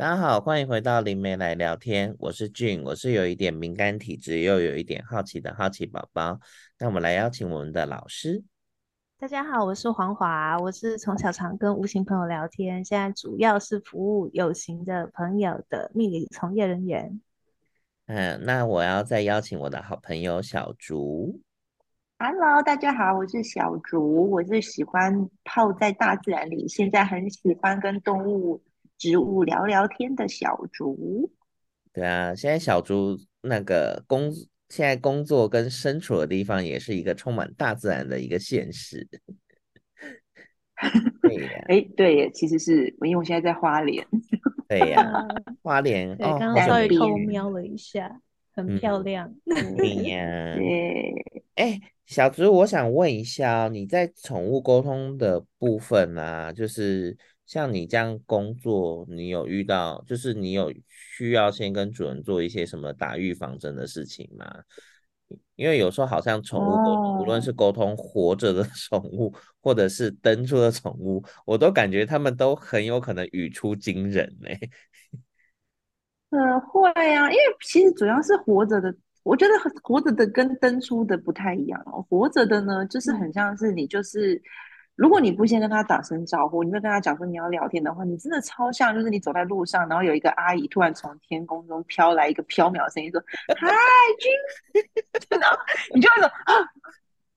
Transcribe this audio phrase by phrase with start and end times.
[0.00, 6.40] 大家好，欢迎回到灵媒来聊天，我是俊，我是有一点敏感体质又有一点好奇的好奇宝宝。
[6.78, 8.42] 那我们来邀请我们的老师。
[9.18, 17.20] 大家好，我是黄华，我是从小常跟无形朋友聊天，现在主要是服务有形的朋友的命理从业人员。
[18.06, 21.38] 嗯，那我要再邀请我的好朋友小竹。
[22.18, 28.62] Hello，大家好，我是小竹，我是喜欢泡在大自然里，现在很喜欢跟动物。
[29.00, 31.30] 植物聊聊天的小竹，
[31.90, 34.30] 对啊，现在小竹那个工，
[34.68, 39.08] 现在工作跟身处的地方也是一个充满大自然的一个现实。
[41.22, 44.06] 对呀、啊，哎，对耶，其实是因为我现在在花莲。
[44.68, 45.26] 对呀、啊，
[45.62, 48.20] 花莲，对，刚刚稍微偷瞄了一下，
[48.54, 49.34] 很漂亮。
[49.78, 50.54] 对呀，
[51.54, 57.16] 哎，小竹，我想问一下，你在宠物沟通的部分啊，就是。
[57.50, 64.46] 像你这样工作，你有遇到，就是你有需要先跟主人做一些什么打预防针的事情吗？
[65.56, 74.48] 因为有时候好像宠物沟通，无论是沟通活着的 宠物，或者是登出的宠物，我都感觉他们都很有可能语出惊人呢。
[76.30, 82.00] 呃，会啊，因为其实主要是活着的，我觉得活着的跟登出的不太一样哦。
[82.08, 84.40] 活着的呢，就是很像是你就是。
[85.00, 93.18] 如果你不先跟他打声招呼，你没有跟他讲说你要聊天的话，你真的超像，就是你走在路上，然后有一个阿姨突然从天空中飘来一个飘渺的声音说
[93.56, 93.74] ：“嗨，
[94.18, 94.30] 君。”
[95.40, 95.56] 然后
[95.94, 96.52] 你就会说啊，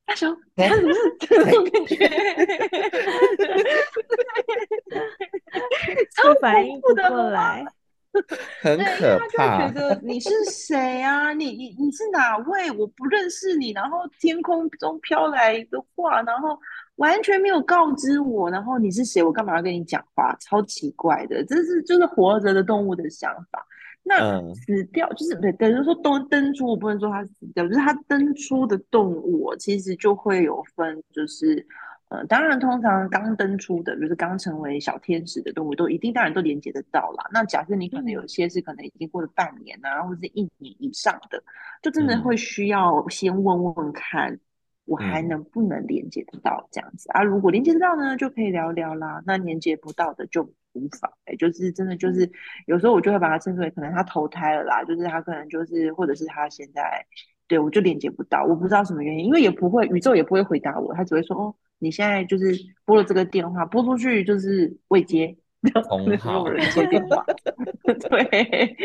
[0.06, 1.96] 大雄，他怎么是这种感觉？
[6.18, 7.66] 超反应不过来，
[8.62, 9.68] 很可怕。
[9.68, 11.34] 就觉得你是谁啊？
[11.34, 12.72] 你你你是哪位？
[12.72, 13.72] 我不认识你。
[13.72, 16.58] 然后天空中飘来一个话，然后。
[16.98, 19.24] 完全没有告知我，然后你是谁？
[19.24, 20.32] 我干嘛要跟你讲话？
[20.40, 23.66] 超奇怪的，这是就是活着的动物的想法。
[24.04, 31.66] 那死掉、嗯、就是对，等于说登登出，我不能说它死掉，就是它登出的动物，其实就会有分，就是
[32.10, 37.30] 呃，当然通常刚登出的，就是刚成为小天使的动物，都一定当然都连接得到啦。
[37.32, 41.44] 那假设你可能有些是可能已经过了半年啊，或者是一年以上的，
[41.82, 44.40] 就真的会需要先问问看。
[44.86, 47.24] 我还能不能连接得到这样子、嗯、啊？
[47.24, 49.24] 如果连接得到呢，就可以聊聊啦。
[49.26, 50.44] 那连接不到的就
[50.74, 52.30] 无妨，哎，就是真的就是
[52.68, 57.06] 有时候我就会把它称之为可能他投胎了啦，就是他可能就是或者是他现在
[57.54, 65.38] 对我就连接不到，我不知道什么原因，因为也不会宇宙也不会回答我，他只会说哦，你现在就是拨了这个电话拨出去就是未接。
[65.64, 67.26] 没有人接电话，
[67.86, 68.76] 对，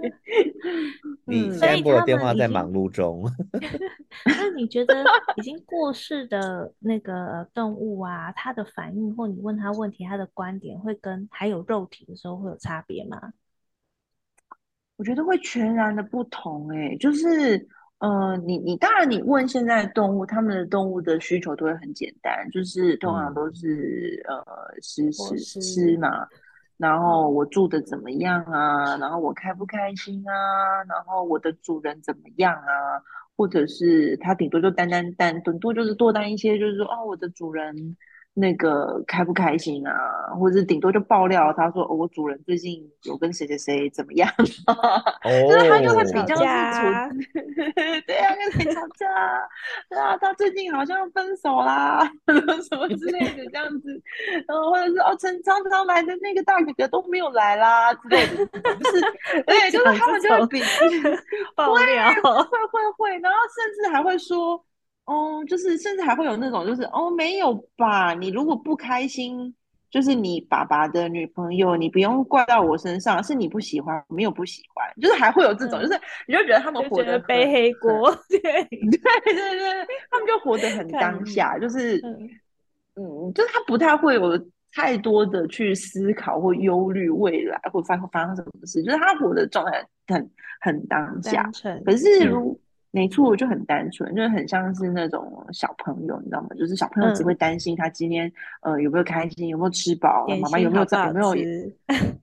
[1.28, 3.22] 你现在拨的电话在忙碌中。
[4.24, 5.04] 那你觉得
[5.36, 13.34] 已经过世的那个动物啊，它的反应或你问他问题，他的观点会跟还有肉体的时候会有差别吗？
[14.96, 17.68] 我觉得会全然的不同，欸，哎，就是。
[18.00, 26.26] 呃，你你当然，你问现在的动物，他们的动物的需求都会很简单，就是通常都是、嗯、呃食食吃嘛，
[26.76, 33.00] 然后我住的怎么样啊，然后我开不开心啊，然后我的主人怎么样啊，
[33.38, 37.96] 或者是他顶多就单单单顶多就是多单一些，就是说哦，我的主人。
[38.36, 39.92] 那个开不开心啊？
[40.38, 44.28] 或者是顶多就爆料，他说、哦、我主人最近有跟谁谁谁怎么样？
[44.66, 44.74] 哦，
[45.48, 47.18] 就是他就会比较是纯，
[48.06, 49.06] 对啊，跟谁吵架？
[49.88, 52.02] 对啊，他最近好像分手啦，
[52.68, 54.02] 什么之类的这样子。
[54.48, 59.00] 然后或者是哦，常常常来的那个大哥哥都没有来啦之类的，就是
[59.46, 60.60] 对，就是他们就会比
[61.54, 64.60] 爆料，会会会会，然后甚至还会说。
[65.06, 68.14] 哦，就是甚至还会有那种，就是哦，没有吧？
[68.14, 69.54] 你如果不开心，
[69.90, 82.30] 就是你爸爸的女朋友，你不用怪到我身上，是你不喜欢，没有不喜欢，就是还会有这种，嗯、就是你就觉得他们活得背黑锅，对 对对对，他们就活得很当下，就是嗯，
[82.96, 84.38] 嗯，就是他不太会有
[84.72, 90.30] 太多的去思考或忧虑未来会发发生什么事，就是他活的状态很
[90.60, 91.42] 很当下，
[91.84, 92.52] 可是如。
[92.52, 92.60] 嗯
[92.94, 96.48] 没错，就很单纯，就是很像是那种小朋友，你知道吗？
[96.56, 98.28] 就是小朋友只会担心他今天、
[98.62, 101.34] 嗯、呃有没有开心，有没有吃饱，妈妈有没有有没有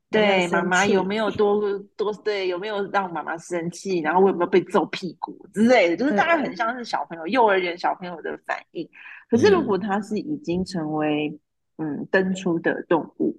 [0.10, 1.60] 对妈妈有没有 多
[1.98, 8.90] 多对有没有让妈妈生气，然后我有没有被揍屁股之类的，就是大概很像是小朋友、嗯、幼儿园小朋友的反应。
[9.30, 11.38] 可是如果他是已经成为
[11.80, 13.36] 嗯登出的动物。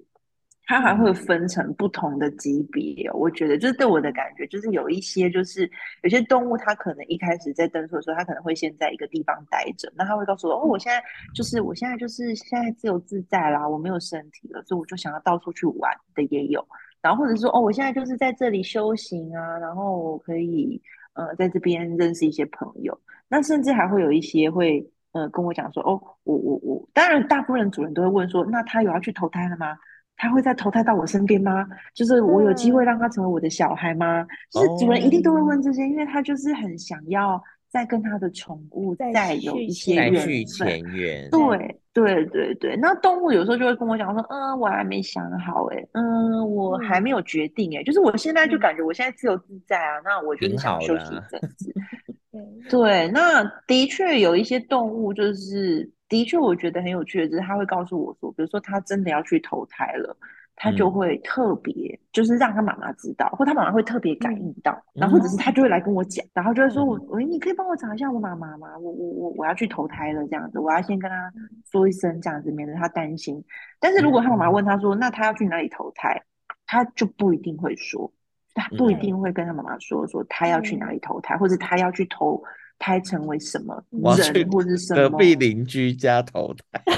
[0.64, 5.68] 它还会分成不同的级别，我觉得就是对我的感觉，就是有一些就是
[6.02, 11.02] 有些动物，它可能一开始在登出的时候，它可能会先在一个地方待着，那它会告诉我，哦，我现在
[11.34, 16.64] 就是我现在就是现在自由自在啦，我没有身体了，所以我就想要到处去玩的也有。
[17.00, 20.80] 然后或者说哦，我现在就是在这里修行啊，然后我可以
[21.14, 22.96] 呃在这边认识一些朋友。
[23.28, 29.76] 那甚至还会有一些会呃跟我讲说，哦，我我我，当然大部分主人都会问说，那他有要去投胎了吗？
[30.16, 31.66] 他会再投胎到我身边吗？
[31.94, 34.22] 就是我有机会让他成为我的小孩吗？
[34.22, 37.42] 嗯、就是主人一定都会问这些，因为他就是很想要。
[37.72, 41.30] 再跟他的宠物再有一些缘分，续前缘。
[41.30, 51.72] 对对对对，那动物有时候就会跟我讲说，嗯，我还没想好，哎，嗯，我还没有决定，哎，就是我现在就感觉我现在自由自在啊，那我就是想休息一阵子。
[52.68, 60.14] 对，那的确有一些动物，就是的确我觉得很有趣的，就是他会告诉我说，比如说他真的要去投胎了。
[60.54, 65.50] 他就会特别，就是让他妈妈知道，或他妈妈会特别感应到，然后或者是他。
[65.50, 68.68] 就会来跟我讲，然后就会说我，喂，你可以帮我找一下我妈妈吗？
[68.78, 71.32] 我我我我要去投胎了，这样子，我要先跟他
[71.70, 73.42] 说一声，这样子免得他担心。
[73.80, 76.22] 但是如果他妈妈问他说，那他要去哪里投胎，
[76.66, 78.12] 他就不一定会说，
[78.54, 82.40] 他不一定会跟他妈妈说说他要去哪里投胎，或者他要去投
[82.82, 86.82] 胎成为什么人，或者是什么隔壁邻居家投胎。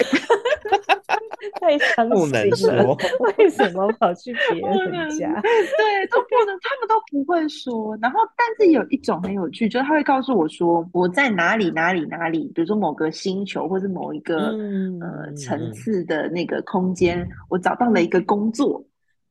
[1.61, 2.95] 太伤心了，
[3.39, 5.41] 为什么跑去别人家？
[5.41, 7.97] 对，都不能，他们都不会说。
[8.03, 18.85] 然后，但是有一种很有趣，就是他会告诉我说，我在哪里哪里哪里，比如说某个星球，或是某一个、嗯、呃层次的那个空间，嗯、我找到了一个工作，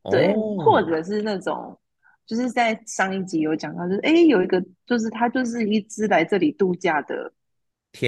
[0.03, 0.33] 嗯、对，
[0.63, 1.77] 或者是那种，
[2.25, 7.31] 就是在上一集有讲到，就是哎，有一个，就是他就是一只来这里度假的。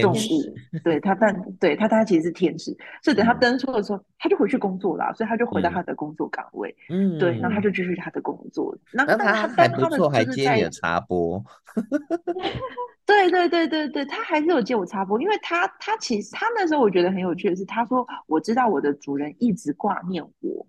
[0.02, 8.76] 动物，对他，但对他，他其实是天使，所以等他登出的时候，他就回去工作了，所以他就回到他的工作岗位，嗯，对，然后他就继续他的工作。
[8.92, 11.40] 那他还不错，还接你的插播。
[13.06, 20.66] 对对对对对，他还是有接我插播，因为他他其实他那时候我觉得很有趣的是，他说我知道我的主人一直挂念我，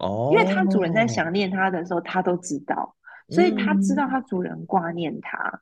[0.00, 2.94] 哦，因为它主人在想念它的时候，它都知道，
[3.28, 5.60] 所以它知道它主人挂念他。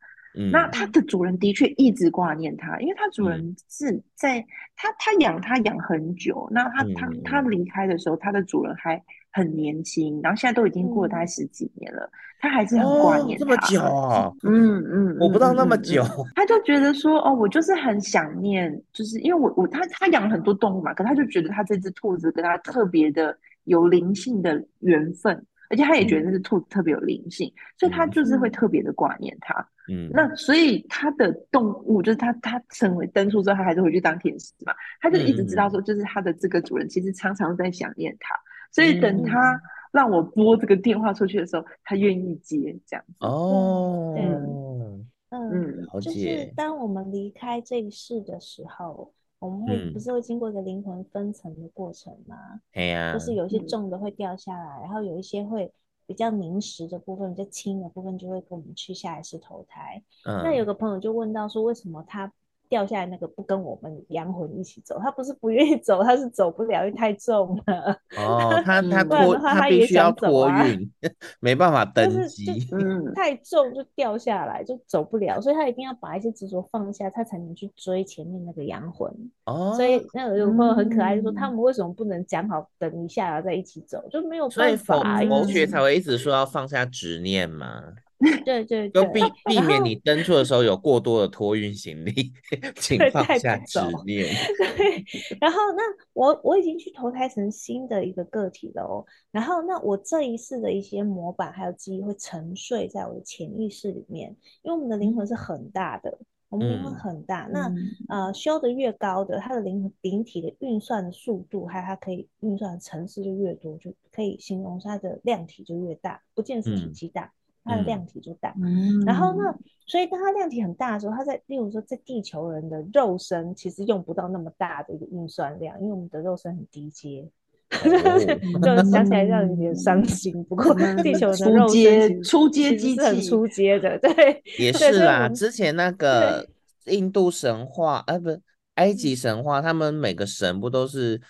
[0.53, 4.41] 那它的主人的确一直挂念它，因为它主人是在
[4.77, 9.03] 他他养它养很久，那他他他离开的时候，他的主人还
[9.33, 12.09] 很年轻，然后现在都已经过了大概十几年了，
[12.39, 13.45] 他还是很挂念他。
[13.45, 14.33] 这么久啊？
[14.45, 16.05] 嗯嗯，我不知道那么久。
[16.37, 23.37] 他就觉得说，哦，我就是很想念，就是因为我我他他养了很多动物嘛，可他就觉得他这只兔子跟他特别的
[23.69, 29.55] 有灵性的缘分，而且他也觉得那只兔子特别有灵性，所以他就是会特别的挂念它。
[29.91, 34.73] 嗯，那所以他的动物就是他，他成为登出之后，他还是回去当天使嘛。
[35.01, 38.35] 他就一直知道说，就是他的这个主人其实常常在想念他，
[38.71, 39.61] 所以等他
[39.93, 43.15] 让我拨这个电话出去的时候，他愿意接这样子。
[43.21, 52.61] 哦，嗯嗯，就是当我们离开这一世的时候，我们会不是会经过一个灵魂分层的过程吗？
[52.73, 55.73] 哎呀，就是有一些重的会掉下来，然后有一些会。
[56.09, 60.03] 比较凝实的部分，比较轻的部分，就会跟我们去下一次投胎。
[60.25, 62.33] 嗯，那有个朋友就问到说，为什么他
[62.69, 64.99] 掉下来那个不跟我们阳魂一起走？
[65.01, 67.99] 他不是不愿意走，他是走不了，因为太重了。
[68.17, 70.91] 哦，他他拖，他必须要托运，
[71.41, 72.67] 没办法登机。
[72.73, 79.11] 嗯，太重就掉下来，就走不了，所以他一定要把一些执着放下，他才能去追前面那个阳魂。
[79.45, 84.99] 哦，所以那有朋友很可爱，就说他们为什么不能讲好等一下然后再一起走，就没有办法。
[85.29, 87.95] 佛学才会一直说要放下执念嘛。
[88.45, 92.33] 对对对，就避 避免你登出的时候有过多的托运行李，
[92.75, 94.27] 请放下执念。
[94.57, 95.05] 对，
[95.41, 95.83] 然后那
[96.15, 99.07] 我我已经去投胎成新的一个个体了哦。
[99.31, 107.47] 然后那我这一世的一些模板还有记忆会沉睡在我的潜意识里面，因为我们的灵魂是很大的，我们灵魂很大。
[107.47, 117.23] 嗯、那呃修的越高的，它的灵魂灵体的运算的速度，还有它可以运算的层次就越多，就可以形容它的量体就越大，不见是体积大。
[117.27, 117.31] 嗯
[117.65, 119.55] 它的量体就大，嗯、然后那，
[119.87, 127.29] 所以当它量体很大的时候，它在例如说在地球人的肉身其实用不到那么大的一个运算量，因为我们的肉身很低阶，
[127.71, 130.43] 哦、 就想起来让人有点伤心。
[130.45, 135.29] 不过地球人的肉身初阶机器很初阶的，对，也是啦。
[135.29, 136.49] 之前那个
[136.87, 138.31] 印度神话，呃，不
[138.75, 141.21] 埃及神话，他们每个神不都是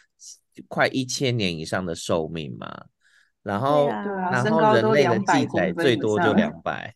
[0.68, 2.85] 快一千年以上的寿命吗？
[3.42, 6.95] 然后，对啊，然后人类的记载最多就两百。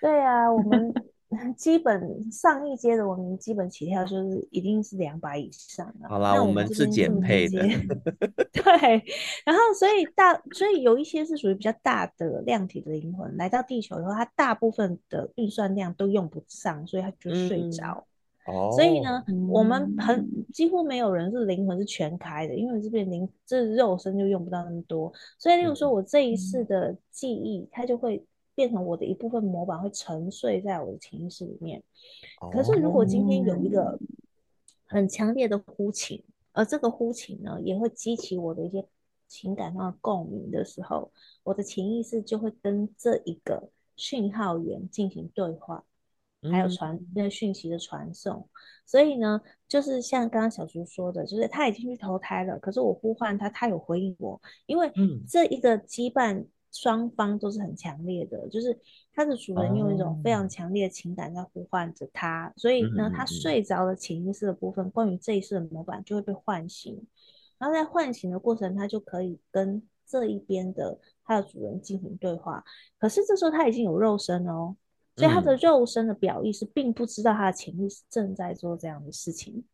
[0.00, 0.92] 对啊，我们
[1.56, 6.08] 基本上一阶的文明基本起跳就是一定是两百以上啊。
[6.08, 7.62] 好啦，我们是减配的。
[8.52, 9.04] 对，
[9.44, 18.04] 然后所以大，所以有一些是属于比较大的量体的灵魂来到地球以后，它大部分的运算量都用不上，所以它就睡着。
[18.46, 25.12] 哦，所以呢，我们很几乎没有人是灵魂是全开的，因为这边灵这肉身就用不到那么多。
[25.38, 31.82] 所以，例如说我这一世的记忆，它就会变成我的一部分模板，会沉睡在我的潜意识里面。
[32.50, 33.98] 可是，如果今天有一个
[34.86, 38.84] 很强烈的呼请，而这个呼请呢，也会激起我的一些
[39.28, 41.12] 情感上的共鸣的时候，
[41.44, 45.84] 我的潜意识就会跟这一个讯号源进行对话，
[46.50, 48.48] 还有传那个讯息的传送。
[48.86, 54.92] 所以呢，就是像刚刚小竹说的，就是他已经去投胎了，可是我呼唤他，他有回应我，因为
[55.28, 58.78] 这一个羁绊双方都是很强烈的，就是。
[59.12, 67.06] 他的主人用一种非常强烈的情感在呼唤着他，哦、所以呢，他睡着的潜意识的部分，关于这一世的模板就会被唤醒，
[67.58, 72.64] 然后在唤醒的过程，他就可以跟这一边的他的主人进行对话。
[72.98, 74.76] 可是这时候他已经有肉身哦，
[75.20, 79.64] 所以他的肉身的表意是并不知道他的潜意识正在做这样的事情，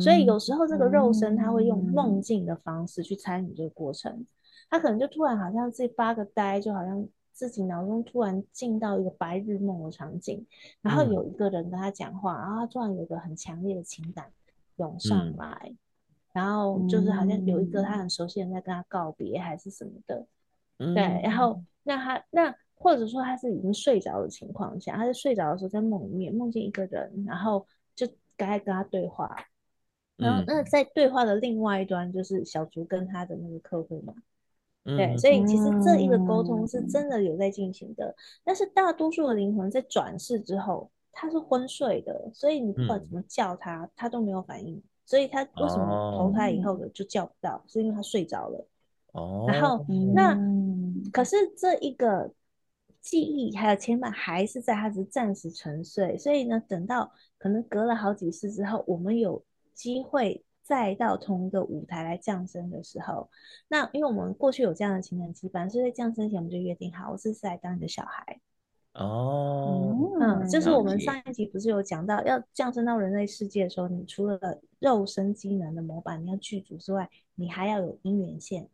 [0.00, 4.26] 所以有时候这个肉身他会用梦境的方式去参与这个过程，
[4.70, 7.06] 他可能就突然好像自己发个呆，就好像。
[7.36, 10.46] 自己脑中突然进到一个白日梦的场景，
[10.80, 14.26] 然后有一个人跟他讲话，嗯、然后他突然有一个很强烈的情感
[14.76, 15.76] 涌上来，嗯、
[16.32, 20.24] 然后就是好像有一个他很熟悉的人在跟他告别，还是什么的，
[20.78, 29.34] 嗯、对，然后那他那或者说他是已经睡着的情况下，他在睡着的时候在梦里面梦见一个人，然后就该跟他对话，
[30.16, 34.14] 然后那在对话的另外一端就是小竹跟他的那个客户嘛。
[34.84, 38.14] 对，所以其实这一个沟通是真的有在进行的，嗯、
[38.44, 44.82] 但是大多数的灵魂在转世之后，他是昏睡的，所以你不管怎么叫他，他都没有反应。
[45.06, 48.66] 所以他为什么投胎以后的就叫不到，是因为他睡着了。
[49.12, 50.34] 哦，然后那
[51.12, 52.30] 可是这一个
[53.04, 59.44] 记忆还有牵绊还是在它只是暂时沉睡，所以呢，等到可能隔了好几次之后，我们有
[59.74, 60.42] 机会。
[60.66, 63.28] 再到同一个舞台来降生的时候，
[63.68, 68.40] 那因为我们过去有这样的情感羁绊，所以在降生前我们就约定好，我这次来当你的小孩。
[68.94, 74.40] 哦，嗯，就是我们上一集不是有讲到，要降生到人类世界的时候，你除了
[74.78, 78.66] 肉身机能的模板你要具足之外，你还要有姻缘线。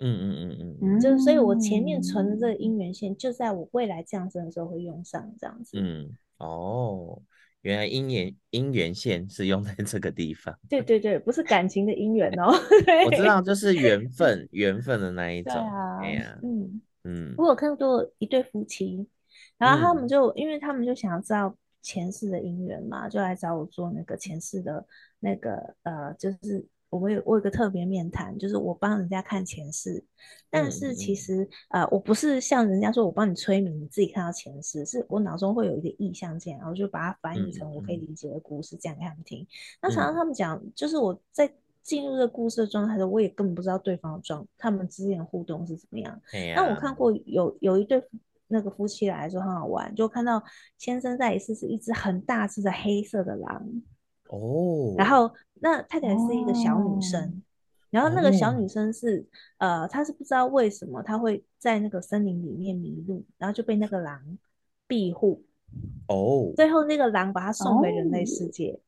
[0.00, 5.78] 嗯嗯嗯嗯，嗯就是所以我前面存的这个姻缘线，就在我未来降生的时候会用上，这样子。
[5.80, 7.20] 嗯，哦。
[7.62, 12.52] 原来姻缘姻缘线是用在这个地方， 对对对，不是感情的姻缘哦。
[13.04, 15.52] 我知道，就是缘分 缘分的那一种。
[16.00, 17.34] 哎呀，嗯嗯。
[17.36, 19.04] 我有看过一对夫妻，
[19.58, 21.52] 然后他们就、嗯、因为他们就想要知道
[21.82, 24.86] 前世的姻缘嘛，就来找我做那个前世的
[25.18, 26.64] 那个呃，就是。
[26.90, 30.02] 我有我有个特别面谈，就是我帮人家看前世，
[30.48, 39.42] 但是其实、嗯、呃，我不是像人家说我帮你催眠，你自己看到前世，是我脑中会有一个意象键，然后就把它翻译成我可以理解的故事，讲给他们听。
[39.42, 39.46] 嗯、
[39.82, 41.52] 那常常他们讲，就是我在
[41.82, 46.18] 进入这个故事的状态的时候，我也根本不知道对方的状，他们之间的互动是怎么样。
[46.32, 48.02] 嗯、那我看过有有一对
[48.46, 50.42] 那个夫妻来的时候很好玩，就看到
[50.78, 53.82] 先生在一次是一只很大只的黑色的狼。
[54.30, 55.30] 哦，然后
[55.60, 57.32] 那太太是一个小女生，哦、
[57.90, 59.26] 然后那个小女生是、
[59.58, 64.20] 哦、呃，她是不知道为什么她会在那个森林里面迷路，然后就被那个狼
[64.86, 65.44] 庇护。
[66.08, 68.80] 哦，最后那个狼把她送回人类世界。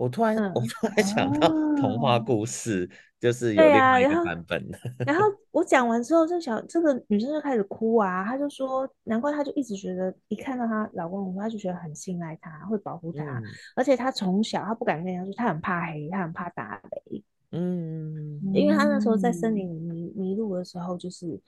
[0.00, 2.88] 我突然，嗯、我突然想到童话故事。
[2.90, 13.42] 哦就是有另外一个版本的，啊、然，后然后我讲完之后，这小这个女生就开始哭啊，她就说，难怪她就一直觉得，一看到她老公，她就觉得很信赖他，会保护他， 嗯、
[13.76, 16.80] 而且她从小她不敢跟人家说，她很怕黑，她很怕打
[17.10, 21.38] 雷，嗯，因为她那时候在森林里迷迷路的时候，就是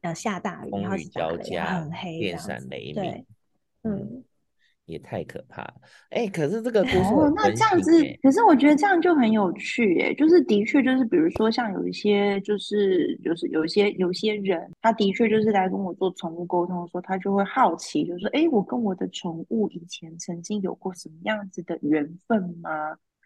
[0.00, 3.26] 呃下大雨，然后交加，很黑，电闪雷鸣，对，
[3.82, 4.24] 嗯。
[4.90, 5.74] 也太可怕了，
[6.10, 7.92] 哎、欸，可是这个故事、欸哦，那这样子，
[8.22, 22.70] 可是我觉得这样就很有趣，哎，就是的确就是，比如说像有一些，就是就是有一些有些人，他的确就是来跟我做宠物沟通的时候，他就会好奇，就是说，哎、欸，我跟我的宠物以前曾经有过什么样子的缘分吗？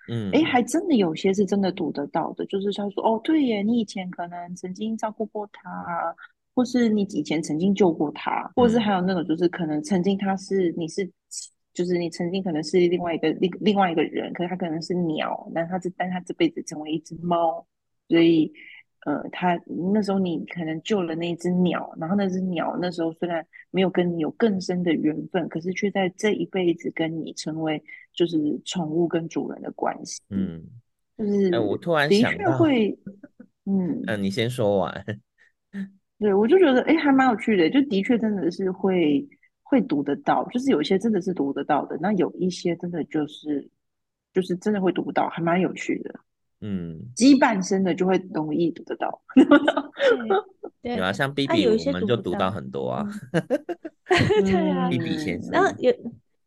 [0.08, 6.14] 嗯，哎、欸，还真的有些是真的读得到的，就是他说，哦，对耶，你以前可能曾经照顾过他，
[6.54, 11.10] 或是你以前曾经救过他，或是还有那种就是可能曾经他是你是。
[11.74, 17.66] 就是你曾经可能是另外一个另另外一个人，可是他可能是鸟，但他这但他这辈子成为一只猫，
[18.08, 18.52] 所以
[19.04, 19.60] 呃，他
[19.92, 30.22] 那时候你可能救了那一只鸟，然后那只鸟那时候虽然没有跟你有更深的缘分，可是却在这一辈子跟你成为就是宠物跟主人的关系。
[30.30, 30.62] 嗯，
[31.18, 32.96] 就是、欸、我突然的确，会，
[33.64, 35.04] 嗯，嗯，你先说完。
[36.20, 39.26] 对，我就觉得哎、欸，还蛮有趣的，就的确真的是会。
[39.64, 43.68] 会读得到，就是有一些真的是读得到的，那有一些真的就是
[44.32, 46.14] 就是真的会读不到，还蛮有趣的。
[46.60, 49.20] 嗯，羁半生的就会容易读得到。
[50.80, 53.04] 对， 有啊，像 B B 我们就读到很多啊。
[54.44, 55.50] 对啊，B B 先生。
[55.50, 55.92] 然后有，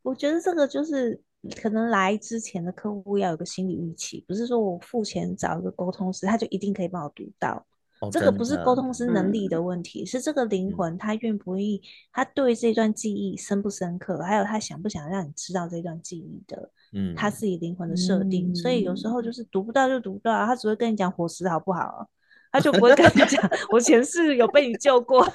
[0.01, 1.19] 我觉得这个就是
[1.62, 7.65] 可能来之前的客户要有个心理预期，不是说我付钱找一个沟通师，他就一定可以帮我读到。
[7.99, 16.69] 哦、这个不是沟通师能力的问题，嗯、是这个灵魂他愿不愿意，他对这段记忆深不深刻，还有他想不想让你知道这段记忆的。
[16.93, 22.07] 嗯，他自己灵魂的设定，嗯、所以有时候就是读不到就读不到，他只会跟你讲伙食好不好，
[22.51, 25.27] 他就不会跟你讲我前世有被你救过。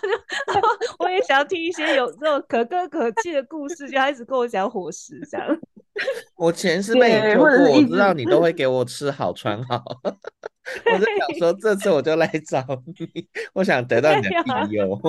[0.99, 5.61] 我也想要听一些有这种可歌可泣的故事，就他一直跟我讲伙食这样。
[6.37, 9.83] 我前世被你救过，我知道你都会给我吃好穿好。
[10.05, 15.01] 我就想说，这次我就来找你，我想得到你的 庇佑。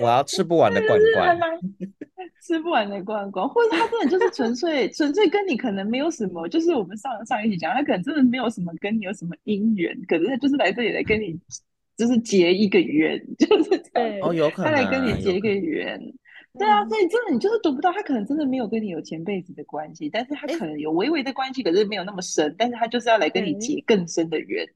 [0.00, 1.38] 我要吃不完的罐罐，
[2.42, 11.38] 吃不完的罐罐，或者他真的就是纯粹纯粹跟你可能没有什么，就是我们上上一集讲，他可能真的没有什么跟你有什么姻缘，可是他就是来这里来跟你
[11.96, 14.20] 就是结一个缘，就是对。
[14.20, 16.00] 哦，有可能他来跟你结一个缘。
[16.58, 24.66] 对啊，所以真的你就是读不到，他可能真的没有跟你有前辈子的关系，但是他可能有微微的关系，可是没有那么深，但是他就是要来跟你结更深的缘。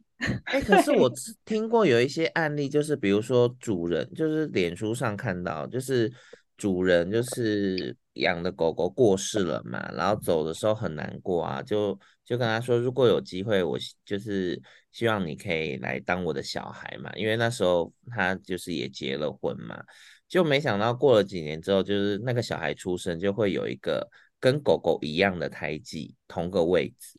[0.45, 1.11] 哎、欸，可是我
[1.45, 6.13] 听过有一些案例，就是比如说主人，就是脸书上看到，就是
[6.59, 14.61] 主人就是养的狗狗过世了嘛，然后走的时候很难过啊，就就跟他说，如果有机会，我就是
[14.93, 19.83] 希望你可以来当我的小孩嘛，因为那时候他就是也结了婚嘛。
[20.31, 24.09] 就没想到过了几年之后，就是那个小孩出生，就会有一个
[24.39, 27.19] 跟狗狗一样的胎记，同个位置，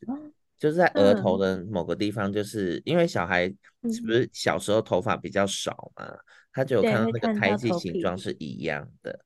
[0.58, 2.32] 就是在额头的某个地方。
[2.32, 3.46] 就是因为小孩
[3.92, 6.10] 是不是小时候头发比较少嘛，
[6.54, 9.24] 他就有看到那个胎记形状是一样的。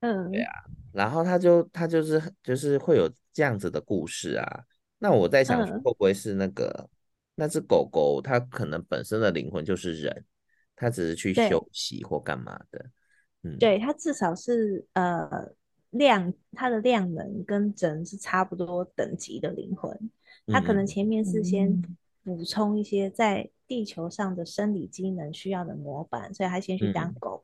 [0.00, 0.52] 嗯，对啊，
[0.92, 4.64] 然后他就他就是就是会有这样子的故事啊。
[4.98, 6.90] 那我在想，会不会是那个
[7.36, 10.24] 那只狗狗，它可能本身的灵魂就是人，
[10.74, 12.84] 它只是去休息或干嘛的。
[13.58, 15.28] 对，它至少是呃
[15.90, 19.98] 量，它的量能跟人是差不多等级的灵魂，
[20.46, 21.82] 它可能前面是先
[22.22, 27.42] 补充一些在地球上的生理机能需要的模板，所以他先去当狗，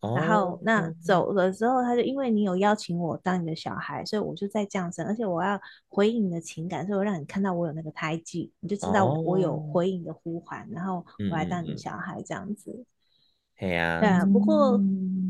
[0.00, 12.84] 嗯、然后那走了之后，他就因为你有邀请我当你的小孩，所以我就在降生，而且我要回应你的情感，所以我让你看到我有那个胎记，你就知道我有回应的呼唤，然后我来当你的小孩这样子。
[13.60, 14.24] 对啊，对啊。
[14.24, 14.80] 不过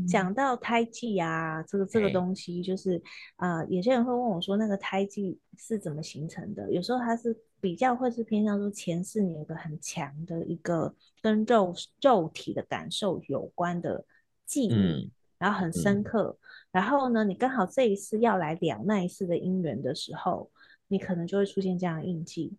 [0.07, 3.01] 讲到胎记啊，这个这个东西，就是
[3.35, 6.71] 啊、呃，有些人会问我说，那个胎记是怎么形成的？
[6.71, 14.03] 有时候它是比较会是偏向说前世你有个很强的一个跟肉肉体的感受有关的
[14.45, 16.37] 记忆，嗯、然后很深刻。
[16.39, 20.49] 嗯、然后呢，你刚好这一次要来了那一次的姻缘的时候，
[20.87, 22.53] 你可能就会出现这样的印记。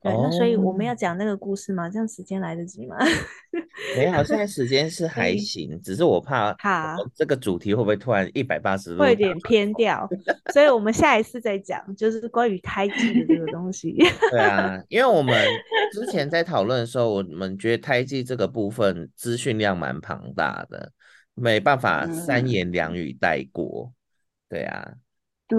[0.00, 1.88] 对，那所以我们要讲那个故事吗？
[1.90, 2.96] 这样时间来得及吗？
[3.96, 10.08] 没有，现在时间是还行，嗯、只是我怕，好，这个主题会不会突然一百八十度，会有点偏掉，
[10.52, 13.96] 所以我们下一次再讲，就是关于胎记的这个东西。
[14.30, 15.34] 对啊，因为我们
[15.92, 20.92] 之前在讨论的时候，我们觉得胎记这个部分资讯量蛮庞大的，
[21.34, 23.92] 没办法三言两语带过。
[24.48, 24.94] 对啊，
[25.46, 25.58] 对。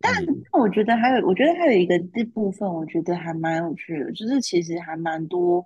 [0.00, 0.12] 但
[0.52, 5.64] 我觉得还有，我觉得还有一个这部分，我觉得还蛮有趣的，就是其实还蛮多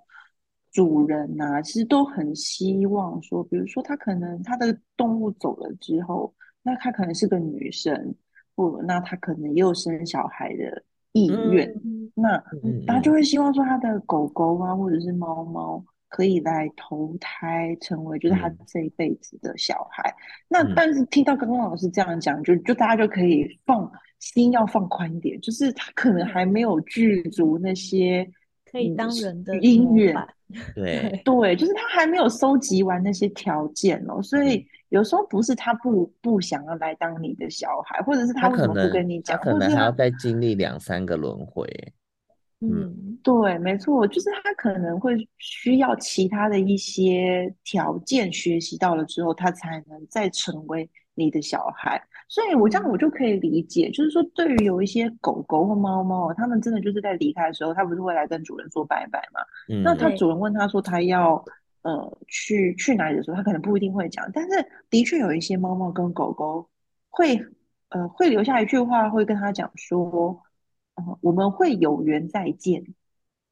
[0.71, 8.15] 主人呐、啊，其实都很希望说，比如说他可能他的动物走了之后，那他可能是个女生，
[8.55, 12.43] 或那他可能也有生小孩的意愿，嗯、那
[12.87, 13.21] 他就会。
[13.21, 15.83] 希望说他的狗狗啊，或者是猫猫。
[16.15, 20.15] 可以来投胎成为就是他这一辈子的小孩，嗯、
[20.47, 23.91] 那但是听到刚刚老师这样讲，就就大家就可以放
[24.23, 28.25] 心要放宽一点，就是他可能还没有具足那些
[28.71, 30.15] 可以当人的姻缘，
[30.73, 31.21] 对。
[31.25, 41.67] 对，就是他还没有收集完那些条件哦，所以有时候不是他不不想要来当你的小孩，或者是他为什么不跟你讲，可能还要再经历两三个轮回。
[42.61, 52.01] 嗯，对，没错，就是他可能会需要其他的一些条件，学习到了之后，他才能再成为你的小孩。
[52.27, 59.41] 所以，我这样我就可以理解，就是说，对于有一些狗狗或猫猫，他们真的就是在离开的时候，它不是会来跟主人说拜拜嘛？
[59.69, 61.43] 嗯，那它主人问他说它要
[61.83, 66.67] 呃去去哪里的时候，他可能不一定会讲，但是的确有一些猫猫跟狗狗
[67.09, 67.39] 会
[67.89, 70.39] 呃会留下一句话，会跟他讲说。
[70.95, 72.85] Uh, 我们会有缘再见，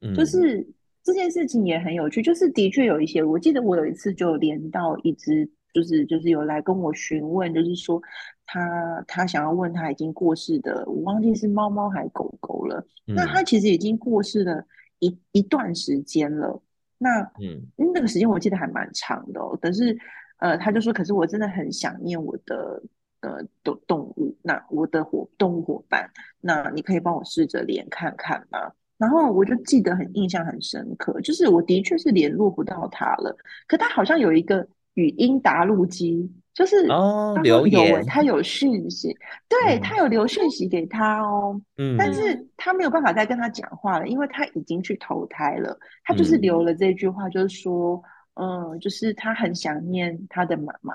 [0.00, 0.64] 嗯，就是
[1.02, 2.22] 这件事情也很有趣。
[2.22, 8.00] 就是的确有一些，我记得我有一次就连到一只就是就是有来跟我询问，就是说
[8.44, 12.78] 他他想要问他已经过世的，我忘记是猫猫还狗狗了。
[13.06, 14.62] 嗯、那他其实已经过世了
[14.98, 16.60] 一一段时间了。
[16.98, 19.58] 那嗯，那个时间我记得还蛮长的哦。
[19.60, 19.96] 但是
[20.38, 22.82] 呃，他就说，可是我真的很想念我的
[23.20, 28.70] 呃动动物，那我的伙动物伙伴，那你可以帮我试着连看看吗？
[28.98, 33.34] 然后我就记得很印象很深刻，就是我的确是联络不到他了，
[33.66, 34.68] 可他好像有一个。
[34.94, 39.16] 语音答录机就是哦，留言，他有讯息，
[39.48, 45.78] 对，他有留讯息给他哦，嗯，但是他没有办法再跟他讲话了，因为他已经去投胎了。
[46.04, 48.02] 他就是留了这句话，就是说，
[48.34, 50.94] 嗯，嗯，就是他很想念他的妈妈，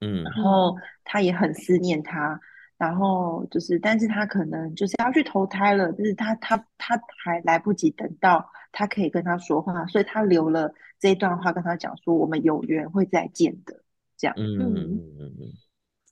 [0.00, 2.38] 嗯，然后他也很思念他，
[2.78, 10.72] 然后就是，但是他可能就是要去投胎了，就是他他他还来不及等到他可以跟他说话，所以他留了。
[10.98, 13.80] 这一段话跟他讲说，我们有缘会再见的，
[14.16, 14.34] 这样。
[14.38, 15.52] 嗯嗯嗯嗯，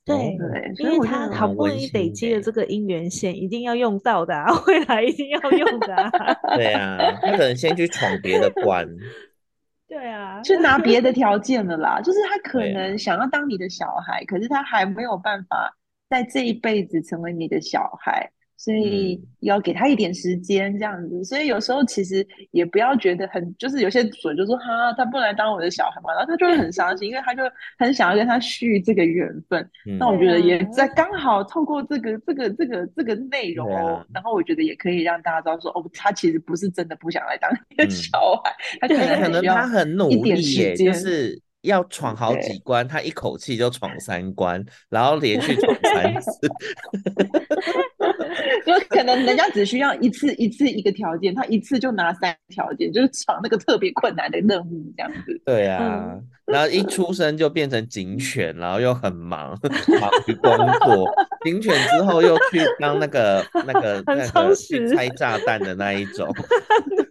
[0.04, 6.10] 对对，因为他好不容易累积了这个姻缘线，一定要用到的，啊， 未来一定要用的，啊。
[6.56, 8.86] 对啊，他可能先去闯别的关。
[9.88, 15.76] 对啊，去拿别的条件了啦，就是他可能想要当你的小孩，可是他还没有办法
[16.08, 18.30] 在这一辈子成为你的小孩。
[18.64, 21.22] 所以要给他一点时间，这样子。
[21.22, 27.42] 所以有时候其实也不要觉得很，就是有些主人就说哈，他不来当我的小孩嘛，然后他就会很伤心，因为他就
[27.78, 29.68] 很想要跟他续这个缘分。
[29.98, 46.30] 那、嗯、我觉得也在刚好透过这个这个这个这个内容哦，啊、然后我觉得也可以让大家知道说，哦，他其实不是真的不想来当你的小孩，嗯、他可能可能他很努力耶，就是要闯好几关，他一口气就闯三关，然后连续闯三次。
[48.66, 55.40] 有 可能人家只需要一次一次一个条件，他一次就拿三条件，就是闯那个特别困难的任务这样子。
[55.44, 59.58] 对啊，嗯、然后一出生就变成警犬，然后又很忙，
[60.00, 60.50] 忙于工
[60.84, 61.06] 作。
[61.44, 66.32] 警犬之后又去当那个 那个那个去拆炸弹的那一种，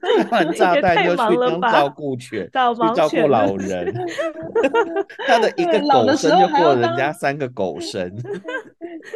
[0.01, 2.73] 拆完炸弹又去当照顾犬，去照
[3.09, 3.93] 顾老人。
[5.27, 8.11] 他的一个狗生就过人家三个狗生。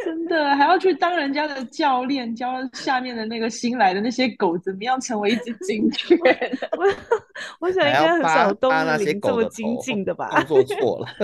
[0.04, 6.18] 真的还要去当人家的教练，教下面的那个新来的那些狗怎么样成为一只警犬。
[6.76, 6.84] 我
[7.60, 10.42] 我想应该很少动物灵这么精进的吧？
[10.44, 11.06] 做错了。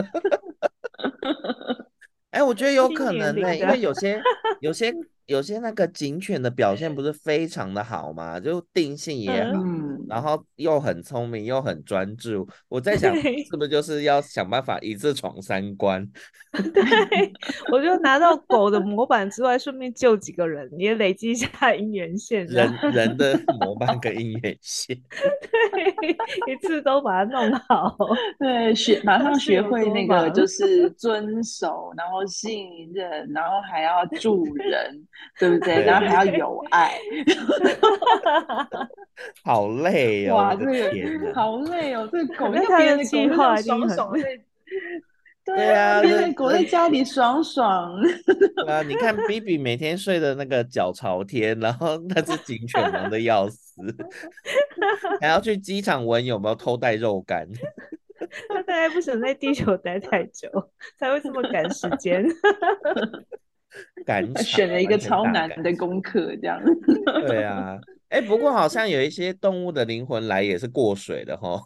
[2.30, 4.20] 哎、欸，我觉得有可能呢、欸，因为有些
[4.60, 4.92] 有些。
[5.26, 8.38] 有些那个警犬的表现不是非常的好嘛？
[8.38, 12.46] 就定性也好，嗯、然后又很聪明又很专注。
[12.68, 16.06] 我在想，是不是就是要想办法一次闯三关？
[16.72, 17.32] 对，
[17.72, 22.46] 我就拿到狗的模板之外，顺便救几个人，也累积一下 姻缘线。
[22.46, 26.10] 人人的模板跟姻缘线， 对，
[26.52, 27.96] 一次都把它弄好。
[28.38, 35.04] 对，学马上学会那个就是遵守，然后信任，然后还要助人。
[35.38, 35.82] 对不对？
[35.84, 36.92] 然后还要有爱，
[39.42, 40.36] 好累哦！
[40.36, 42.08] 哇，这个好累哦！
[42.12, 44.12] 这个狗，别人的计划爽爽
[45.44, 47.94] 对啊，别人狗在家里爽爽。
[48.66, 53.82] 啊，你看 Bibi 每天睡的那个脚朝天，然后那只警犬忙的要死，
[55.20, 57.46] 还要去机场闻有没有偷带肉干。
[58.48, 60.48] 他大概不想在地球待太久，
[60.98, 62.24] 才会这么赶时间。
[64.06, 66.60] 赶选了一个超难的功课，这样。
[67.26, 67.76] 对啊，
[68.08, 71.60] 哎、欸，不过好像有一些动物的灵魂来也是过水的哈，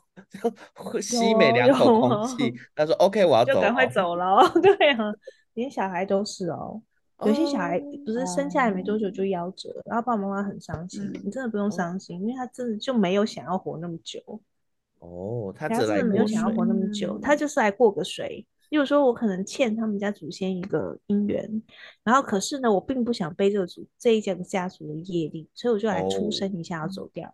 [1.01, 4.39] 吸每两口空气， 他说 OK，我要走，赶快走了。
[4.63, 5.13] 对啊，
[5.55, 6.81] 连小孩都是哦，
[7.25, 11.03] 有些小孩不是生下来没多久就夭折，然后爸爸妈妈很伤心。
[11.03, 14.21] 嗯、你真的不用伤心，因为他真的就没有想要活那么久。
[14.99, 18.47] 哦，他真的没有想要活那么久，他就是来过个水。
[18.71, 21.63] 例如说，我可能欠他们家祖先一个姻缘，
[22.05, 27.33] 然后可是呢，我并不想背这个祖这一家的家族的业力，所以我就来出生一下要走掉。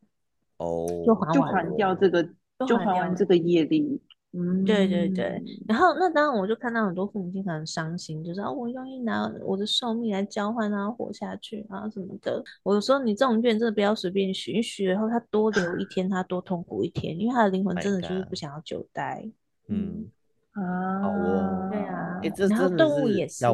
[0.58, 2.22] 哦，就还就还掉这个，
[2.66, 4.00] 就还完这个业力。
[4.36, 5.40] 嗯，对对对。
[5.68, 12.42] 然后那当然我就看到很多父母亲很伤心，就是啊，我愿意拿我的寿命来交换啊，活下去啊什么的。
[12.64, 19.24] 我说你这种愿真的不要随便许，许了后他多留一天，他多痛苦一天，因为他的灵魂真的就是不想要久待。
[19.68, 20.06] 嗯。
[20.54, 23.52] 啊，好哦，对啊，欸、然后动物也是啊，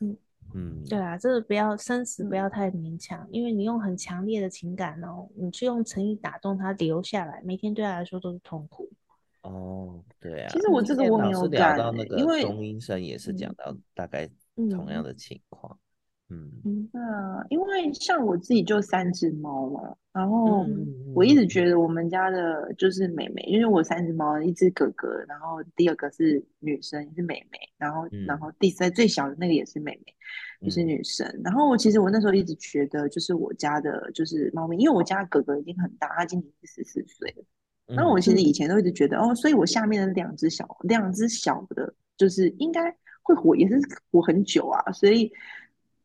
[0.00, 0.16] 嗯
[0.54, 8.88] 嗯，对啊，这个不要生死不要太勉强，嗯、因为你用很强烈的情感哦，你去用诚意打动他留下来，每天对他来说都是痛苦。
[9.42, 15.14] 哦，对啊，其实我这个我没有感，到那个钟医生也是讲到大概同样的。
[15.14, 15.78] 情况，
[16.28, 16.50] 嗯。
[16.64, 20.66] 嗯，嗯，因为像我自己就三只猫嘛，然后
[21.14, 30.12] 我一直觉得我们家的就是妹妹，因为我三只猫，一只哥哥，然后第二个是女生，是妹妹，然后然后第三最小的那个也是妹妹，
[30.62, 31.24] 也是女生。
[31.44, 37.44] 然后我其实我那时候一直觉得，就是我家的就是猫咪，因为我家哥哥已经很大，他今年是十四岁了。
[37.94, 42.82] 然后我其实以前都一直觉得，哦，所以我下面的两只小两只小的，就是应该
[43.22, 45.32] 会活，也是活很久啊，所以。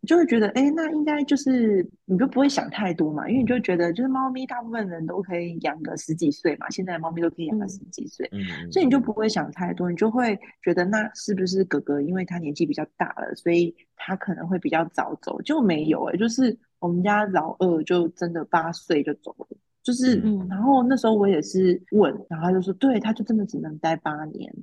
[0.05, 15.41] 就会觉得，哎，那应该就是你就不会想太多嘛，因为你就觉得，就是猫咪大部分人都可以养个十几岁嘛，现在的猫咪都可以养个十几岁，嗯，所以你就不会想太多，你就会觉得，那是不是哥哥因为他年纪比较大了，所以他可能会比较早走？
[15.41, 24.53] 就没有哎，就是我们家老二就真的八岁就走了，就是，嗯，然后那时候我也是问，然后他就说，对，他就真的只能待八年，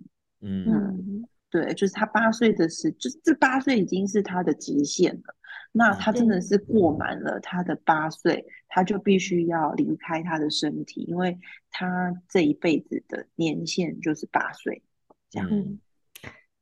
[0.41, 0.65] 嗯。
[0.69, 5.37] 嗯对，就是他八岁的时，就是这八岁已经是他的极限了。
[5.71, 11.39] 那他真的是过满了他的八岁，他就必须要离开他的身体，因为
[11.71, 14.83] 他这一辈子的年限就是八岁。
[15.29, 15.79] 这样，嗯，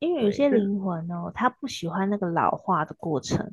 [0.01, 3.53] 因为有些灵魂哦，他不喜欢那个老化的过程。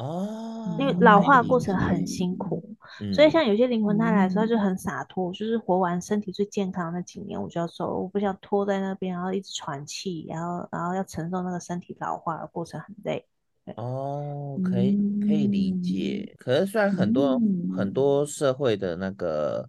[0.00, 2.64] 哦，因为老化过程很辛苦，
[3.02, 13.26] 嗯、所以像有些灵魂他来的时候就很洒脱，嗯、就是活完身体最健康的那几年，我就要走，我不想拖在那边，然后一直喘气，然后然后要承受那个身体老化的过程很累。
[13.76, 19.68] 哦，可以可以理解，嗯、可是虽然很多、嗯、很多社会的那个。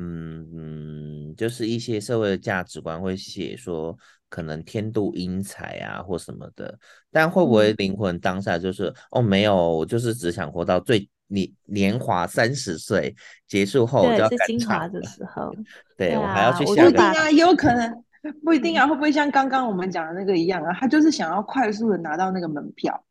[0.00, 6.78] 嗯嗯，就是一些社会的价值观会写说，可能天妒英才啊或什么的，
[7.10, 13.14] 但会不会灵魂当下就是、嗯、哦没有，我就是只想活到最年年华三十岁
[13.46, 15.52] 结束后就要赶精华的时候，
[15.96, 16.82] 对，我还要去下。
[16.82, 18.04] 不一定啊，也有可能
[18.44, 20.72] 不一定啊，会不会像刚刚我们讲的那个一样啊？
[20.80, 23.04] 他就是想要快速的拿到那个门票。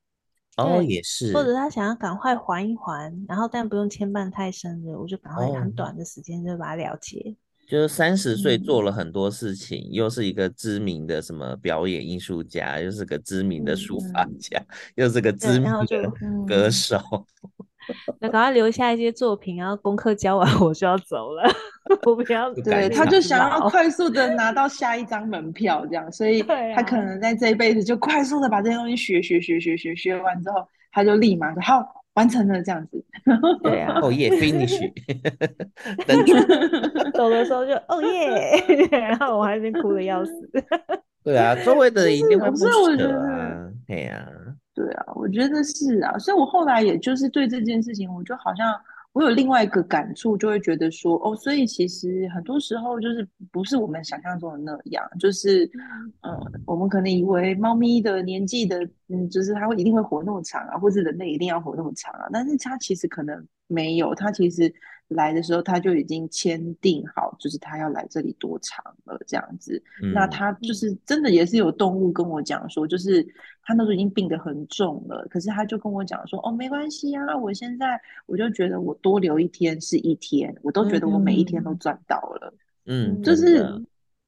[0.58, 7.36] 哦，也是，或者他想要赶快还一还，然后但不用牵绊太深的，我就赶快很短的时间就把它了结。
[7.67, 16.12] 就是三十岁做了很多事情，嗯、又是一个知名的什么表演艺术家，又是个知名的书法家，嗯、又是个知名的
[16.47, 16.97] 歌手。
[18.19, 21.43] 那赶快留下一些作品，然后功课交完我就要走了。
[22.06, 26.41] 我不要，对，他就想要快速的拿到下一张门票，这样，所以
[26.75, 33.03] 他可能在这一辈子就快速的把这些东西学学学学学学完之后，他就立马说好完成了这样子。
[33.63, 34.75] 对啊， 哦耶，finish，
[37.13, 40.32] 走的时候就哦耶， 然后我还是哭的要死。
[41.23, 42.67] 对啊，周围的人一定会不舍
[43.21, 44.27] 啊，对啊，
[44.73, 48.67] 对啊，我觉得是啊，所以我后来也就是对这件事情，我就好像。
[49.17, 55.65] 我有另外一个感触，就会觉得说，哦，所以其实很多时候就是不是我们想象中的那样，就是，
[56.21, 64.71] 嗯、呃，我们可能以为猫咪的年纪的，嗯，就是它会一定会活那么长啊，或是人类一定要活那么长啊，但是它其实可能没有，它其实。
[65.10, 69.82] 来的时候他就已经签订好，就是他要来这里多长了这样子。
[70.04, 73.26] 嗯、那他就是真的也是有动物跟我讲说，就是
[73.63, 82.54] 他那时候已经病得很重了，可是他就跟我讲说，哦，没关系啊，我现在我就觉得我多留一天是一天，我都觉得我每一天都赚到了。
[82.86, 83.63] 嗯，就是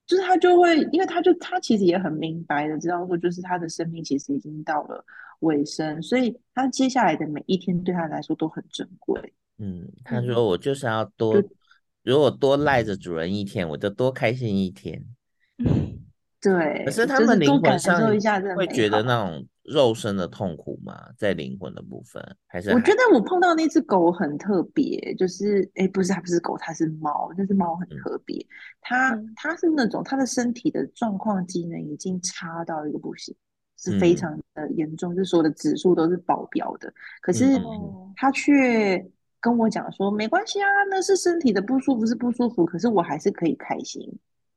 [0.06, 5.04] 就是他就会，因为他就他其实也很明白的知道说，就是他的生命其实已经到了
[5.42, 9.34] 尾声，所以他接下来的每一天对他来说都很珍贵。
[9.62, 11.50] 嗯，他说我就是要多，就
[12.04, 15.06] 如果多赖着主人一天，我就多开心一天。
[15.58, 16.00] 嗯，
[16.40, 16.86] 对。
[16.86, 18.08] 可是他们灵魂上
[18.56, 21.10] 会觉得那种肉身的痛苦吗？
[21.18, 27.30] 在灵魂的部分，还是还我觉得我碰到那只狗很特别，就是哎，不是，它不是狗，它是猫。
[27.38, 28.48] 那只猫很特别，嗯、
[28.80, 33.36] 它它是那种它的身体的状况机能已经差到一个不行，
[33.78, 36.94] 是非常的严重，嗯、就是所有的指数都是爆标的。
[37.22, 37.60] 可是
[38.16, 39.06] 它却。
[39.42, 44.02] 跟我讲说没关系啊，那是身体的不舒服是不舒服，可是我还是可以开心。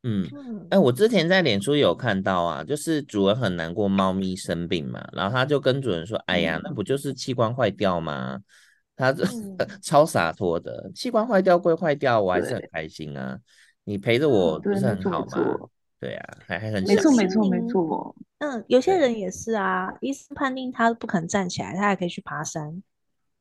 [0.05, 0.27] 嗯，
[0.65, 8.41] 哎、欸，我之前在脸书有看到啊，就是主人很难过，猫咪生病嘛，然后他就跟主人说：“哎呀，那不就是器官坏掉吗？”
[8.97, 13.39] 他这、嗯、 超洒脱的，器官坏掉归坏掉，我还是很开心啊。
[13.85, 15.57] 你陪着我不是很好吗？
[16.01, 18.17] 对啊，还还很没错没错没错。
[18.39, 22.83] 嗯，有些人也是啊，医生判定他不肯站起来，他还可以去爬山。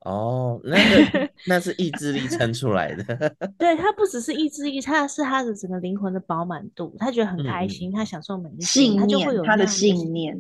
[0.02, 3.04] 哦，那个 那是意志力撑出来的。
[3.58, 10.36] 对，他不只是意志力，他是他的整个灵魂的饱满度，他觉得很开心，嗯、他享受每一，信念他就会有他的信念，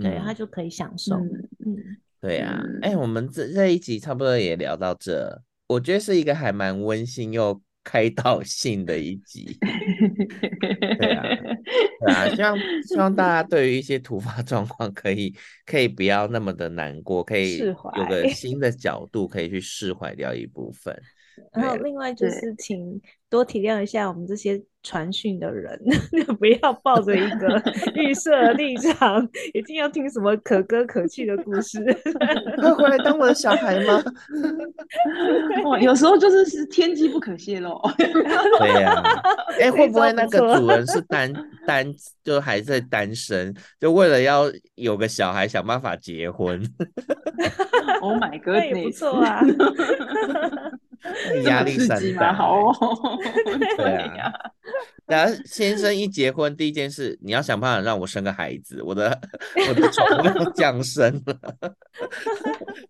[0.00, 1.16] 对，他就可以享受。
[1.16, 1.76] 嗯，嗯
[2.20, 7.60] 对啊，哎、欸，我们这这一集差不多也聊到这，我觉得是一个还蛮温馨又。
[7.84, 9.58] 开导性的一集，
[11.00, 11.24] 对啊，
[12.00, 20.96] 对啊，希望希望大家对于一些突发 状况可以可以不要那么的难过，可以有个新的角度可以去释怀掉一部分。
[21.52, 25.78] 然后另外就是请多体谅一下我们这些传讯的人，
[26.38, 27.62] 不要抱着一个
[27.94, 31.78] 预设立场， 一定要听什么可歌可泣的故事。
[32.58, 34.02] 会回来当我的小孩吗？
[35.64, 37.80] 哇，有时候就是是天机不可泄露。
[37.96, 39.02] 对呀、啊，
[39.60, 41.32] 哎、欸，会不会那个主人是单
[41.66, 41.86] 单
[42.24, 46.60] 就还在单身，就为了要有个小孩想办法结婚
[48.00, 49.40] ？Oh my god，那也不错啊。
[51.44, 52.74] 压力山大，好哦。
[53.76, 54.32] 对啊，
[55.06, 59.18] 然后先生一结婚，第一件事你要想办法让我生个孩子，我的
[59.68, 61.36] 我的宠物要降生了。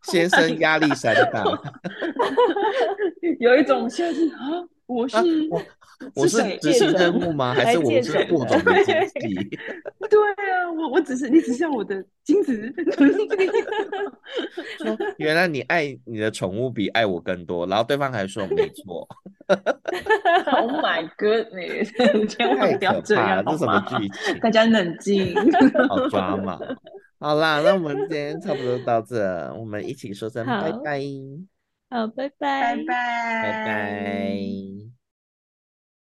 [0.03, 1.45] 先生压力山大，
[3.41, 5.17] 有一种现在是啊，我是。
[5.17, 5.63] 啊我
[6.29, 7.55] 是执行任务吗？
[7.55, 9.35] 还是我是过 种的经济？
[10.11, 12.73] 对啊，我我只是你只是要我的精子。
[14.79, 19.09] 说原来你爱你的宠物比爱我更多，然后对方还说没错。
[19.49, 22.29] Oh my goodness！
[22.29, 24.39] 千万不要这样，这什么剧情？
[24.41, 25.35] 大家冷静。
[25.89, 26.59] 好抓嘛！
[27.19, 31.01] 好啦，那我们今天差不多到这，我们一起说声拜拜。
[31.91, 35.02] 好，拜拜，拜拜，拜拜。